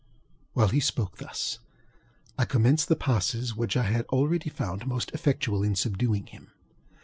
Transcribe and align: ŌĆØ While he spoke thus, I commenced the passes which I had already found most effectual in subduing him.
ŌĆØ 0.01 0.43
While 0.53 0.67
he 0.69 0.79
spoke 0.79 1.17
thus, 1.17 1.59
I 2.35 2.43
commenced 2.45 2.87
the 2.87 2.95
passes 2.95 3.55
which 3.55 3.77
I 3.77 3.83
had 3.83 4.05
already 4.07 4.49
found 4.49 4.87
most 4.87 5.11
effectual 5.11 5.61
in 5.61 5.75
subduing 5.75 6.25
him. 6.25 6.49